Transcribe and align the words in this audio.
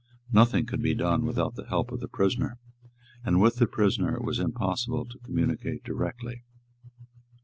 Nothing 0.31 0.65
could 0.65 0.81
be 0.81 0.95
done 0.95 1.25
without 1.27 1.53
the 1.53 1.67
help 1.67 1.91
of 1.91 1.99
the 1.99 2.07
prisoner; 2.07 2.57
and 3.23 3.39
with 3.39 3.57
the 3.57 3.67
prisoner 3.67 4.15
it 4.15 4.23
was 4.23 4.39
impossible 4.39 5.05
to 5.05 5.19
communicate 5.19 5.83
directly. 5.83 6.43